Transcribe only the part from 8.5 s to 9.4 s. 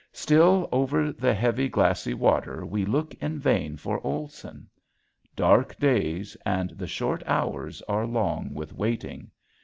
with waiting.